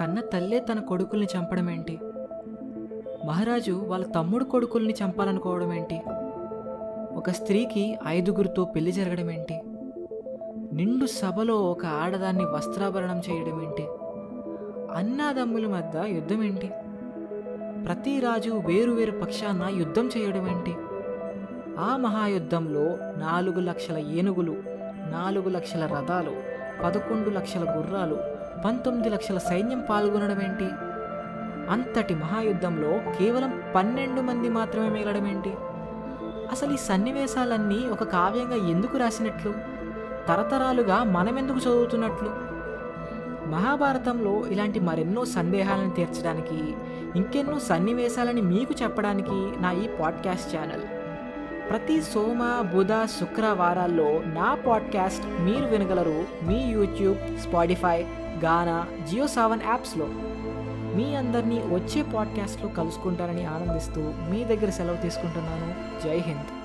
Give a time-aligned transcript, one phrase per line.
[0.00, 2.00] కన్న తల్లే తన కొడుకుల్ని చంపడం ఏంటి?
[3.26, 6.00] మహారాజు వాళ్ళ తమ్ముడు కొడుకుల్ని చంపాలనుకోవడం ఏంటి?
[7.14, 9.60] ఒక స్త్రీకి ఐదుగురితో పెళ్ళి జరగడం ఏంటి?
[10.72, 13.86] నిండు సభలో ఒక ఆడదాన్ని వస్త్రాభరణం చేయడం ఏంటి?
[14.96, 16.70] అన్నాదమ్ముల మధ్య యుద్ధం ఏంటి?
[17.84, 20.74] ప్రతి రాజు వేరు వేరు పక్షాన యుద్ధం చేయడం ఏంటి?
[21.80, 24.56] ఆ మహాయుద్ధంలో నాలుగు లక్షల ఏనుగులు
[25.10, 26.32] నాలుగు లక్షల రథాలు
[26.84, 30.68] పదకొండు లక్షల గుర్రాలు పంతొమ్మిది లక్షల సైన్యం పాల్గొనడం ఏంటి?
[31.70, 35.52] అంతటి మహాయుద్ధంలో కేవలం పన్నెండు మంది మాత్రమే మిగలడం ఏంటి?
[36.50, 39.52] అసలు ఈ సన్నివేశాలన్నీ ఒక కావ్యంగా ఎందుకు రాసినట్లు?
[40.28, 42.28] తరతరాలుగా మనమెందుకు చదువుతున్నట్లు?
[43.48, 46.74] మహాభారతంలో ఇలాంటి మరెన్నో సందేహాలను తీర్చడానికి
[47.16, 50.82] ఇంకెన్నో సన్నివేశాలని మీకు చెప్పడానికి నా ఈ పాడ్కాస్ట్ ఛానల్.
[51.72, 58.02] ప్రతి సోమ బుధ శుక్రవారాల్లో నా పాడ్కాస్ట్ మీరు వినగలరు మీ యూట్యూబ్ స్పాటిఫై
[58.44, 60.06] గానా జియో సావన్ యాప్స్లో.
[60.96, 66.02] మీ అందరినీ వచ్చే పాడ్కాస్ట్లో కలుసుకుంటారని ఆనందిస్తూ మీ దగ్గర సెలవు తీసుకుంటున్నాను.
[66.04, 66.61] జై హింద్.